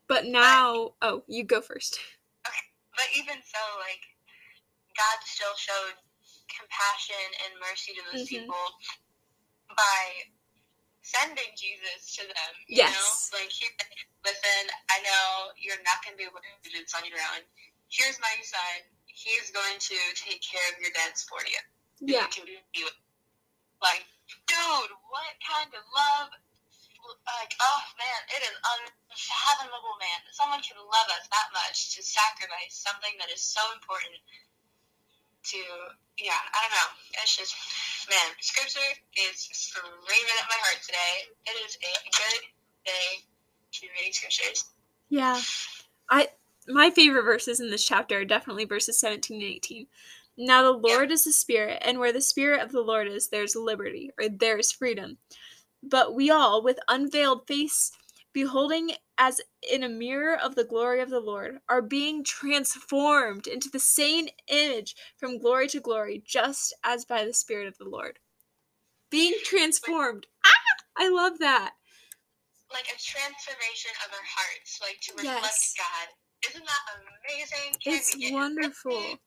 But 0.07 0.25
now, 0.25 0.91
oh, 1.01 1.24
you 1.27 1.43
go 1.43 1.62
first. 1.62 2.00
But 2.98 3.08
even 3.16 3.38
so, 3.46 3.62
like, 3.80 4.04
God 4.98 5.18
still 5.24 5.54
showed 5.56 5.96
compassion 6.50 7.25
and 7.46 7.60
mercy 7.62 7.94
to 7.94 8.01
those 8.12 8.25
Mhm. 8.25 8.50
people 8.50 8.66
by 9.75 10.32
sending 11.01 11.56
Jesus 11.56 12.16
to 12.16 12.27
them. 12.27 12.54
You 12.68 12.77
Yes. 12.84 12.96
know? 13.32 13.39
Like, 13.39 13.50
he, 13.51 13.70
listen, 14.25 14.72
I 14.89 15.00
know 15.01 15.54
you're 15.58 15.82
not 15.84 16.04
going 16.04 16.13
to 16.13 16.18
be 16.18 16.25
able 16.25 16.42
to 16.42 16.70
do 16.70 16.72
this 16.72 16.94
on 16.96 17.06
your 17.06 17.22
own. 17.34 17.46
Here's 17.89 18.20
my 18.20 18.42
son. 18.44 18.84
He's 19.06 19.51
going 19.51 19.80
to 19.80 19.98
take 20.16 20.42
care 20.42 20.74
of 20.74 20.80
your 20.82 20.92
debts 20.92 21.24
for 21.24 21.46
you. 21.46 21.60
Yeah. 22.01 22.24
You 22.24 22.27
can 22.30 22.46
be 22.74 22.84
with. 22.84 22.94
Like, 23.82 24.06
dude, 24.48 24.92
what 25.10 25.34
kind 25.46 25.74
of 25.74 25.84
love? 25.96 26.30
Like, 27.28 27.54
oh 27.60 27.82
man, 27.96 28.20
it 28.36 28.42
is 28.44 28.56
unfathomable, 28.56 29.96
man. 30.00 30.20
that 30.28 30.36
Someone 30.36 30.62
can 30.64 30.76
love 30.80 31.08
us 31.16 31.26
that 31.32 31.50
much 31.56 31.96
to 31.96 32.04
sacrifice 32.04 32.76
something 32.76 33.16
that 33.20 33.32
is 33.32 33.40
so 33.40 33.62
important 33.76 34.20
to, 35.54 35.60
yeah, 36.20 36.36
I 36.36 36.58
don't 36.68 36.76
know. 36.76 36.90
It's 37.24 37.38
just, 37.38 37.56
man, 38.12 38.36
scripture 38.44 38.92
is 39.16 39.48
screaming 39.56 40.38
at 40.42 40.52
my 40.52 40.60
heart 40.60 40.84
today. 40.84 41.32
It 41.48 41.56
is 41.64 41.80
a 41.80 41.94
good 42.12 42.42
day 42.84 43.10
to 43.72 43.78
be 43.82 43.88
reading 43.96 44.14
scriptures. 44.14 44.66
Yeah. 45.10 45.40
I 46.10 46.30
my 46.68 46.90
favorite 46.90 47.24
verses 47.24 47.60
in 47.60 47.70
this 47.70 47.86
chapter 47.86 48.20
are 48.20 48.26
definitely 48.26 48.66
verses 48.66 49.00
17 49.00 49.42
and 49.42 49.50
18. 49.50 49.88
Now 50.38 50.64
the 50.64 50.78
Lord 50.78 51.12
is 51.12 51.24
the 51.24 51.34
Spirit, 51.34 51.82
and 51.84 51.98
where 51.98 52.14
the 52.14 52.22
Spirit 52.22 52.62
of 52.62 52.72
the 52.72 52.82
Lord 52.82 53.08
is, 53.08 53.30
there's 53.30 53.56
liberty, 53.56 54.12
or 54.20 54.30
there's 54.30 54.72
freedom. 54.72 55.18
But 55.84 56.13
we 56.15 56.29
all, 56.29 56.62
with 56.63 56.79
unveiled 56.88 57.48
face, 57.48 57.91
beholding 58.34 58.91
as 59.17 59.41
in 59.69 59.84
a 59.84 59.89
mirror 59.89 60.38
of 60.38 60.55
the 60.55 60.63
glory 60.63 61.01
of 61.01 61.10
the 61.10 61.19
Lord, 61.19 61.60
are 61.69 61.81
being 61.81 62.24
transformed 62.24 63.48
into 63.48 63.69
the 63.69 63.79
same 63.79 64.27
image 64.48 64.96
from 65.17 65.39
glory 65.39 65.67
to 65.69 65.79
glory, 65.79 66.22
just 66.25 66.74
as 66.84 67.05
by 67.05 67.25
the 67.25 67.34
Spirit 67.34 67.67
of 67.67 67.77
the 67.77 67.89
Lord. 67.89 68.19
Being 69.10 69.34
transformed. 69.43 70.27
Ah! 70.46 70.50
I 70.98 71.10
love 71.10 71.39
that. 71.39 71.74
Like 72.72 72.86
a 72.86 73.00
transformation 73.00 73.91
of 74.05 74.13
our 74.13 74.25
hearts, 74.27 74.79
like 74.81 75.00
to 75.01 75.13
reflect 75.13 75.43
Yes. 75.43 75.74
God. 75.77 76.07
Isn't 76.50 76.65
that 76.65 76.84
amazing? 77.25 77.79
Can 77.84 77.93
It's 77.93 78.15
wonderful. 78.31 79.19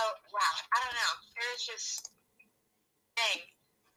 Oh 0.00 0.14
wow, 0.32 0.54
I 0.72 0.78
don't 0.84 0.94
know. 0.94 1.14
There's 1.34 1.66
just 1.66 2.10
dang. 3.18 3.42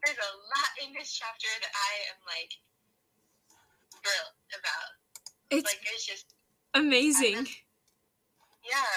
There's 0.01 0.17
a 0.17 0.31
lot 0.49 0.71
in 0.81 0.89
this 0.97 1.13
chapter 1.13 1.49
that 1.61 1.73
I 1.73 1.91
am 2.09 2.19
like 2.25 2.53
thrilled 4.01 4.37
about. 4.57 4.89
It's 5.53 5.67
Like 5.67 5.83
it's 5.93 6.05
just 6.09 6.33
amazing. 6.73 7.45
yeah. 8.65 8.93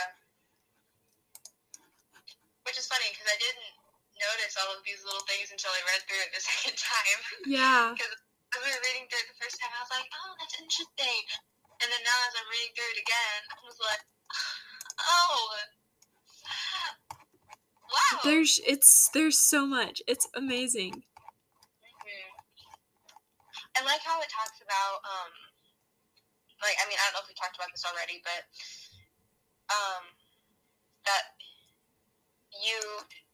Which 2.65 2.81
is 2.81 2.89
funny 2.89 3.13
because 3.13 3.29
I 3.29 3.37
didn't 3.37 3.73
notice 4.17 4.57
all 4.57 4.73
of 4.73 4.81
these 4.89 5.05
little 5.05 5.21
things 5.29 5.53
until 5.53 5.69
I 5.77 5.83
read 5.93 6.01
through 6.09 6.23
it 6.25 6.33
the 6.33 6.41
second 6.57 6.77
time. 6.81 7.21
Yeah. 7.45 7.93
As 7.93 8.61
we 8.63 8.71
were 8.71 8.85
reading 8.89 9.05
through 9.13 9.21
it 9.21 9.29
the 9.29 9.41
first 9.45 9.61
time, 9.61 9.69
I 9.77 9.83
was 9.85 9.93
like, 9.93 10.09
oh, 10.09 10.33
that's 10.41 10.57
interesting. 10.57 11.21
And 11.85 11.89
then 11.91 12.03
now 12.07 12.19
as 12.31 12.35
I'm 12.39 12.49
reading 12.49 12.73
through 12.73 12.93
it 12.97 13.03
again, 13.05 13.41
I 13.53 13.57
was 13.67 13.77
like, 13.83 14.03
oh, 15.05 15.37
wow. 17.95 18.21
There's 18.25 18.59
it's 18.67 19.09
there's 19.15 19.39
so 19.39 19.67
much. 19.67 20.03
It's 20.07 20.27
amazing. 20.35 21.05
Mhm. 21.05 22.31
I 23.79 23.81
like 23.85 24.03
how 24.03 24.21
it 24.21 24.31
talks 24.31 24.61
about, 24.63 25.03
um, 25.03 25.33
like, 26.63 26.77
I 26.79 26.87
mean, 26.89 26.99
I 26.99 27.05
don't 27.11 27.15
know 27.19 27.25
if 27.27 27.31
we 27.31 27.35
talked 27.35 27.57
about 27.57 27.71
this 27.75 27.85
already, 27.85 28.23
but, 28.23 28.43
um, 29.75 30.05
that 31.07 31.35
you 32.63 32.79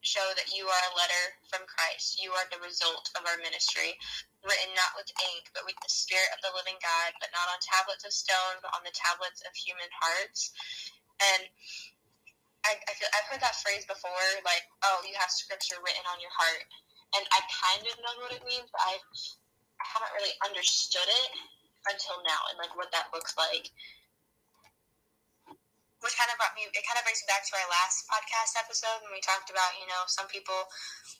show 0.00 0.24
that 0.32 0.48
you 0.56 0.64
are 0.64 0.84
a 0.92 0.96
letter 0.96 1.24
from 1.52 1.68
Christ. 1.68 2.16
You 2.22 2.32
are 2.32 2.48
the 2.48 2.60
result 2.64 3.12
of 3.20 3.26
our 3.28 3.36
ministry, 3.44 4.00
written 4.40 4.72
not 4.72 4.96
with 4.96 5.12
ink, 5.36 5.52
but 5.52 5.68
with 5.68 5.76
the 5.84 5.92
Spirit 5.92 6.32
of 6.32 6.40
the 6.40 6.56
living 6.56 6.80
God, 6.80 7.12
but 7.20 7.28
not 7.36 7.52
on 7.52 7.60
tablets 7.60 8.08
of 8.08 8.12
stone, 8.16 8.56
but 8.64 8.72
on 8.72 8.80
the 8.84 8.96
tablets 8.96 9.44
of 9.44 9.52
human 9.52 9.92
hearts. 10.00 10.52
And 11.36 11.44
I, 12.68 12.76
I 12.76 12.92
feel, 12.96 13.08
I've 13.16 13.28
heard 13.32 13.40
that 13.40 13.56
phrase 13.64 13.88
before, 13.88 14.26
like, 14.44 14.64
oh, 14.84 15.00
you 15.08 15.16
have 15.16 15.32
scripture 15.32 15.80
written 15.80 16.04
on 16.12 16.20
your 16.20 16.32
heart. 16.32 16.64
And 17.16 17.24
I 17.34 17.40
kind 17.48 17.82
of 17.88 17.96
know 18.04 18.14
what 18.22 18.36
it 18.36 18.44
means, 18.46 18.68
but 18.70 18.82
I, 18.84 18.94
I 18.94 19.84
haven't 19.96 20.14
really 20.14 20.36
understood 20.46 21.08
it 21.08 21.30
until 21.88 22.20
now 22.22 22.40
and 22.52 22.60
like 22.60 22.76
what 22.76 22.92
that 22.92 23.10
looks 23.10 23.34
like. 23.34 23.72
Which 26.00 26.16
kind 26.16 26.32
of 26.32 26.40
brought 26.40 26.56
me, 26.56 26.64
it 26.64 26.84
kind 26.88 26.96
of 26.96 27.04
brings 27.04 27.20
me 27.20 27.28
back 27.28 27.44
to 27.44 27.56
our 27.60 27.68
last 27.68 28.08
podcast 28.08 28.56
episode 28.56 29.04
when 29.04 29.12
we 29.12 29.20
talked 29.20 29.52
about, 29.52 29.76
you 29.76 29.84
know, 29.84 30.00
some 30.08 30.24
people 30.32 30.56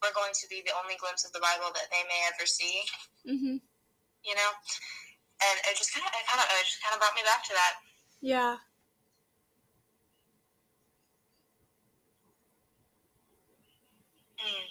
were 0.01 0.13
going 0.17 0.33
to 0.33 0.47
be 0.49 0.65
the 0.65 0.73
only 0.73 0.97
glimpse 0.97 1.25
of 1.29 1.37
the 1.37 1.43
Bible 1.43 1.69
that 1.77 1.93
they 1.93 2.01
may 2.09 2.21
ever 2.33 2.49
see, 2.49 2.81
Mhm. 3.29 3.61
you 4.25 4.35
know? 4.37 4.51
And 5.45 5.57
it 5.69 5.77
just 5.77 5.93
kind 5.93 6.05
of, 6.05 6.13
it 6.17 6.25
kind 6.25 6.41
of, 6.41 6.49
it 6.49 6.65
just 6.65 6.81
kind 6.81 6.97
of 6.97 7.01
brought 7.01 7.17
me 7.17 7.25
back 7.29 7.45
to 7.49 7.53
that. 7.57 7.75
Yeah. 8.25 8.57
Mm. 14.41 14.67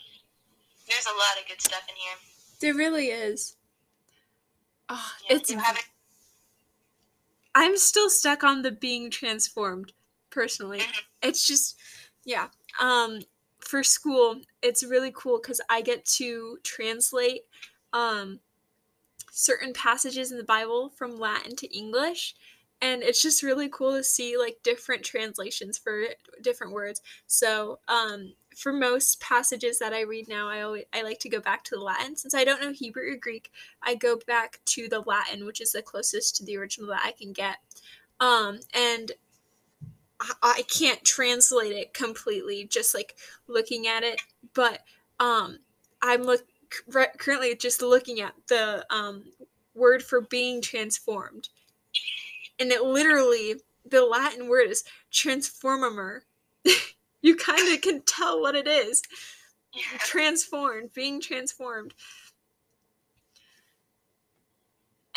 There's 0.88 1.06
a 1.06 1.18
lot 1.18 1.40
of 1.42 1.48
good 1.48 1.62
stuff 1.62 1.84
in 1.90 1.96
here. 1.96 2.16
There 2.60 2.74
really 2.74 3.08
is. 3.08 3.56
Oh, 4.90 5.12
Yeah, 5.30 5.36
it's 5.38 5.52
I'm 7.56 7.78
still 7.78 8.10
stuck 8.10 8.44
on 8.44 8.62
the 8.62 8.72
being 8.72 9.10
transformed 9.10 9.94
personally. 10.30 10.80
Mhm. 10.80 11.02
It's 11.22 11.46
just 11.46 11.78
yeah. 12.26 12.50
Um 12.80 13.22
for 13.60 13.84
school, 13.84 14.42
it's 14.62 14.84
really 14.84 15.12
cool 15.16 15.40
cuz 15.40 15.62
I 15.70 15.82
get 15.82 16.06
to 16.18 16.60
translate 16.64 17.44
um 17.94 18.40
certain 19.32 19.74
passages 19.74 20.32
in 20.32 20.38
the 20.38 20.44
Bible 20.44 20.90
from 20.90 21.20
Latin 21.20 21.56
to 21.58 21.68
English 21.78 22.36
and 22.82 23.04
it's 23.04 23.22
just 23.22 23.44
really 23.44 23.70
cool 23.70 23.94
to 23.94 24.04
see 24.04 24.38
like 24.38 24.60
different 24.64 25.04
translations 25.04 25.78
for 25.78 26.06
different 26.42 26.74
words. 26.74 27.02
So, 27.28 27.80
um 27.88 28.36
for 28.60 28.74
most 28.74 29.22
passages 29.22 29.80
that 29.80 29.94
I 29.94 30.02
read 30.02 30.28
now, 30.28 30.50
I 30.50 30.62
always 30.62 30.84
I 30.94 31.02
like 31.02 31.20
to 31.20 31.30
go 31.30 31.40
back 31.40 31.64
to 31.66 31.76
the 31.76 31.82
Latin 31.82 32.18
since 32.18 32.36
I 32.36 32.44
don't 32.44 32.62
know 32.62 32.74
Hebrew 32.74 33.14
or 33.14 33.16
Greek. 33.16 33.52
I 33.82 33.96
go 33.96 34.18
back 34.28 34.60
to 34.66 34.90
the 34.90 35.00
Latin, 35.00 35.46
which 35.46 35.62
is 35.62 35.72
the 35.72 35.82
closest 35.82 36.36
to 36.36 36.46
the 36.46 36.58
original 36.58 36.90
that 36.90 37.02
I 37.06 37.14
can 37.14 37.32
get. 37.32 37.58
Um, 38.20 38.60
and 38.74 39.14
I, 40.20 40.34
I 40.42 40.62
can't 40.64 41.04
translate 41.06 41.72
it 41.72 41.94
completely 41.94 42.66
just 42.66 42.94
like 42.94 43.16
looking 43.48 43.88
at 43.88 44.04
it, 44.04 44.22
but 44.54 44.82
um 45.22 45.60
I'm 46.02 46.24
look 46.24 46.44
currently 47.18 47.56
just 47.56 47.82
looking 47.82 48.20
at 48.20 48.34
the 48.48 48.86
um 48.94 49.24
word 49.74 50.04
for 50.04 50.20
being 50.20 50.62
transformed. 50.62 51.48
And 52.60 52.72
it 52.72 52.84
literally 52.84 53.56
the 53.90 54.06
Latin 54.06 54.50
word 54.50 54.70
is 54.70 54.84
transformer. 55.12 56.24
You 57.22 57.36
kind 57.36 57.74
of 57.74 57.82
can 57.82 58.02
tell 58.04 58.42
what 58.42 58.56
it 58.56 58.68
is. 58.68 59.02
Transformed, 60.00 60.94
being 60.94 61.22
transformed. 61.22 61.94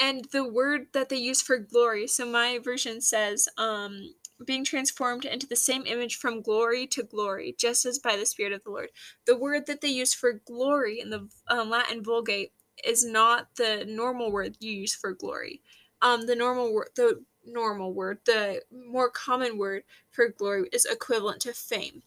And 0.00 0.26
the 0.32 0.46
word 0.46 0.88
that 0.92 1.08
they 1.08 1.16
use 1.16 1.42
for 1.42 1.58
glory, 1.58 2.06
so 2.08 2.26
my 2.26 2.58
version 2.58 3.00
says, 3.00 3.48
um, 3.58 4.14
being 4.44 4.64
transformed 4.64 5.24
into 5.24 5.46
the 5.46 5.56
same 5.56 5.84
image 5.86 6.16
from 6.16 6.42
glory 6.42 6.86
to 6.88 7.04
glory, 7.04 7.54
just 7.58 7.86
as 7.86 7.98
by 8.00 8.16
the 8.16 8.26
Spirit 8.26 8.52
of 8.52 8.64
the 8.64 8.70
Lord. 8.70 8.88
The 9.26 9.36
word 9.36 9.66
that 9.66 9.80
they 9.80 9.88
use 9.88 10.12
for 10.12 10.32
glory 10.46 10.98
in 11.00 11.10
the 11.10 11.28
um, 11.48 11.70
Latin 11.70 12.02
Vulgate 12.02 12.52
is 12.84 13.04
not 13.04 13.48
the 13.56 13.84
normal 13.86 14.32
word 14.32 14.56
you 14.58 14.72
use 14.72 14.94
for 14.94 15.12
glory. 15.12 15.62
Um, 16.02 16.26
the 16.26 16.34
normal 16.34 16.74
word, 16.74 16.88
the 16.96 17.22
normal 17.46 17.92
word, 17.94 18.18
the 18.26 18.62
more 18.72 19.10
common 19.10 19.58
word 19.58 19.84
for 20.10 20.28
glory 20.28 20.68
is 20.72 20.86
equivalent 20.86 21.40
to 21.42 21.52
fame. 21.52 22.02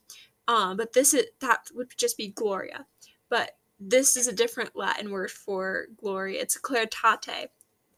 Um, 0.48 0.77
but 0.77 0.94
this 0.94 1.13
is 1.13 1.25
that 1.42 1.68
would 1.74 1.92
just 1.98 2.18
be 2.18 2.30
gloria. 2.30 2.86
But 3.30 3.58
this 3.80 4.18
is 4.18 4.27
a 4.27 4.34
different 4.34 4.75
Latin 4.75 5.12
word 5.12 5.32
for 5.32 5.88
glory. 5.98 6.38
It's 6.38 6.58
claritate, 6.58 7.50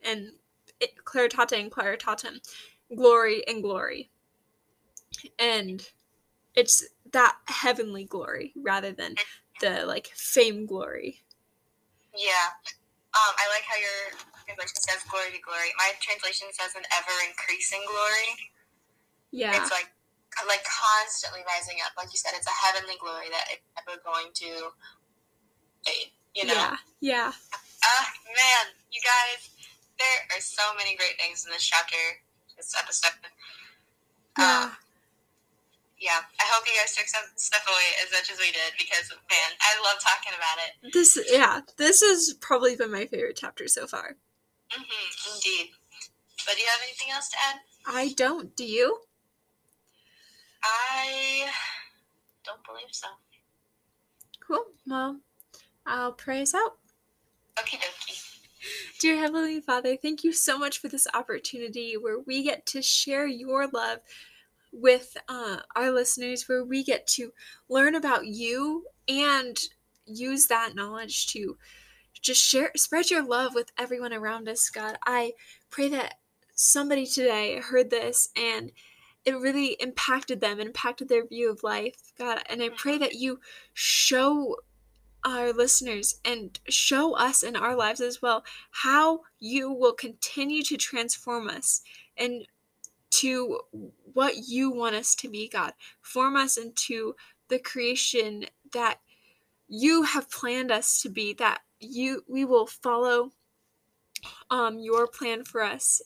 and 0.03 0.31
it, 0.79 1.03
claritate 1.05 1.53
and 1.53 1.71
claritatem, 1.71 2.39
glory 2.95 3.45
and 3.47 3.61
glory 3.63 4.09
and 5.39 5.87
it's 6.55 6.85
that 7.11 7.37
heavenly 7.47 8.05
glory 8.05 8.53
rather 8.55 8.91
than 8.91 9.15
the 9.61 9.85
like 9.85 10.07
fame 10.15 10.65
glory. 10.65 11.21
Yeah. 12.15 12.76
Um, 13.17 13.33
I 13.33 13.45
like 13.49 13.65
how 13.65 13.77
your 13.81 14.13
translation 14.45 14.77
says 14.77 15.01
glory 15.09 15.33
to 15.33 15.41
glory. 15.41 15.73
My 15.81 15.89
translation 15.97 16.53
says 16.53 16.77
an 16.77 16.85
ever 16.93 17.15
increasing 17.25 17.81
glory. 17.89 18.53
Yeah. 19.33 19.57
It's 19.57 19.73
like 19.73 19.89
like 20.45 20.61
constantly 20.61 21.41
rising 21.49 21.81
up. 21.81 21.97
Like 21.97 22.13
you 22.13 22.19
said, 22.21 22.37
it's 22.37 22.45
a 22.45 22.53
heavenly 22.53 22.93
glory 23.01 23.33
that 23.33 23.49
it's 23.49 23.65
never 23.73 23.97
going 24.05 24.29
to 24.45 24.69
fade. 25.81 26.13
You 26.37 26.45
know? 26.45 26.53
Yeah. 26.53 26.77
Yeah. 27.01 27.29
Ah, 27.33 27.89
uh, 27.89 28.05
man, 28.29 28.65
you 28.93 29.01
guys, 29.01 29.49
there 29.97 30.37
are 30.37 30.41
so 30.41 30.61
many 30.77 30.93
great 30.93 31.17
things 31.17 31.45
in 31.45 31.49
this 31.49 31.65
chapter, 31.65 31.97
this 32.53 32.75
episode. 32.77 33.17
Yeah. 34.37 34.69
Um, 34.69 34.77
yeah, 35.99 36.21
I 36.39 36.45
hope 36.53 36.65
you 36.65 36.73
guys 36.79 36.95
took 36.95 37.07
some 37.07 37.25
stuff 37.35 37.65
away 37.67 37.89
as 38.05 38.11
much 38.11 38.31
as 38.31 38.37
we 38.39 38.51
did 38.51 38.73
because 38.77 39.09
man, 39.09 39.49
I 39.61 39.81
love 39.81 39.99
talking 39.99 40.33
about 40.37 40.57
it. 40.61 40.93
This 40.93 41.17
yeah, 41.31 41.61
this 41.77 42.01
has 42.01 42.33
probably 42.39 42.75
been 42.75 42.91
my 42.91 43.05
favorite 43.05 43.37
chapter 43.39 43.67
so 43.67 43.87
far. 43.87 44.15
Mm-hmm, 44.71 45.35
indeed. 45.35 45.71
But 46.45 46.55
do 46.55 46.61
you 46.61 46.67
have 46.67 46.81
anything 46.83 47.13
else 47.13 47.29
to 47.29 47.37
add? 47.49 47.59
I 47.87 48.13
don't. 48.15 48.55
Do 48.55 48.65
you? 48.65 48.99
I 50.63 51.47
don't 52.45 52.63
believe 52.65 52.91
so. 52.91 53.07
Cool. 54.45 54.65
Well, 54.85 55.19
I'll 55.85 56.13
pray 56.13 56.41
us 56.41 56.53
out. 56.53 56.77
Okie 57.57 57.79
dokie. 57.79 58.23
Dear 58.99 59.17
Heavenly 59.17 59.61
Father, 59.61 59.95
thank 59.95 60.23
you 60.23 60.33
so 60.33 60.57
much 60.57 60.79
for 60.79 60.87
this 60.87 61.07
opportunity 61.13 61.95
where 61.95 62.19
we 62.19 62.43
get 62.43 62.65
to 62.67 62.81
share 62.81 63.27
your 63.27 63.67
love 63.67 63.99
with 64.79 65.17
uh, 65.27 65.57
our 65.75 65.91
listeners 65.91 66.47
where 66.47 66.63
we 66.63 66.83
get 66.83 67.07
to 67.07 67.33
learn 67.69 67.95
about 67.95 68.27
you 68.27 68.85
and 69.07 69.57
use 70.05 70.47
that 70.47 70.75
knowledge 70.75 71.27
to 71.27 71.57
just 72.21 72.41
share 72.41 72.71
spread 72.75 73.09
your 73.09 73.23
love 73.23 73.53
with 73.55 73.71
everyone 73.77 74.13
around 74.13 74.47
us 74.47 74.69
god. 74.69 74.97
I 75.05 75.33
pray 75.69 75.89
that 75.89 76.15
somebody 76.53 77.05
today 77.05 77.59
heard 77.59 77.89
this 77.89 78.29
and 78.35 78.71
it 79.25 79.37
really 79.37 79.75
impacted 79.79 80.41
them 80.41 80.59
impacted 80.59 81.09
their 81.09 81.25
view 81.25 81.51
of 81.51 81.63
life 81.63 82.13
god. 82.17 82.41
And 82.49 82.61
i 82.61 82.69
pray 82.69 82.97
that 82.97 83.15
you 83.15 83.39
show 83.73 84.55
our 85.25 85.51
listeners 85.51 86.19
and 86.23 86.59
show 86.69 87.15
us 87.15 87.43
in 87.43 87.55
our 87.55 87.75
lives 87.75 87.99
as 87.99 88.21
well 88.21 88.43
how 88.71 89.21
you 89.39 89.71
will 89.71 89.93
continue 89.93 90.63
to 90.63 90.77
transform 90.77 91.47
us 91.49 91.81
and 92.15 92.47
to 93.09 93.59
what 94.13 94.35
you 94.47 94.71
want 94.71 94.95
us 94.95 95.15
to 95.15 95.29
be, 95.29 95.47
God. 95.47 95.73
Form 96.01 96.35
us 96.35 96.57
into 96.57 97.15
the 97.49 97.59
creation 97.59 98.45
that 98.73 98.99
you 99.67 100.03
have 100.03 100.29
planned 100.29 100.71
us 100.71 101.01
to 101.01 101.09
be, 101.09 101.33
that 101.33 101.61
you 101.79 102.23
we 102.27 102.45
will 102.45 102.65
follow 102.67 103.31
um 104.49 104.79
your 104.79 105.07
plan 105.07 105.43
for 105.43 105.61
us 105.61 106.01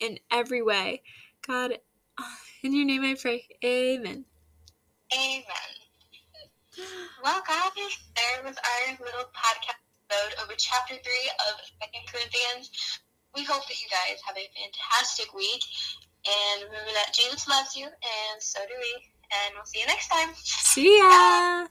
in 0.00 0.18
every 0.30 0.62
way. 0.62 1.02
God, 1.46 1.78
in 2.62 2.74
your 2.74 2.84
name 2.84 3.02
I 3.02 3.14
pray. 3.20 3.46
Amen. 3.64 4.24
Amen. 5.12 5.44
Well, 7.22 7.42
guys, 7.46 7.70
there 8.16 8.44
was 8.44 8.56
our 8.56 8.98
little 8.98 9.30
podcast 9.30 9.78
episode 10.10 10.42
over 10.42 10.54
chapter 10.58 10.94
3 10.94 11.00
of 11.48 11.54
Second 11.80 12.04
Corinthians. 12.10 13.00
We 13.34 13.44
hope 13.44 13.66
that 13.66 13.80
you 13.80 13.86
guys 13.88 14.18
have 14.26 14.36
a 14.36 14.50
fantastic 14.58 15.32
week 15.34 15.62
and 16.26 16.64
remember 16.64 16.92
that 16.94 17.12
Jesus 17.12 17.48
loves 17.48 17.76
you, 17.76 17.84
and 17.84 18.36
so 18.40 18.60
do 18.66 18.74
we. 18.78 19.02
And 19.32 19.54
we'll 19.56 19.64
see 19.64 19.80
you 19.80 19.86
next 19.86 20.08
time. 20.08 20.30
See 20.34 20.98
ya. 20.98 21.66